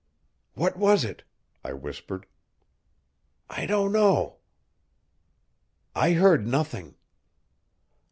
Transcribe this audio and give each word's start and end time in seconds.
"What 0.55 0.77
was 0.77 1.05
it?" 1.05 1.21
I 1.63 1.73
whispered. 1.73 2.25
"I 3.51 3.67
don't 3.67 3.91
know." 3.91 4.37
"I 5.95 6.13
heard 6.13 6.47
nothing." 6.47 6.95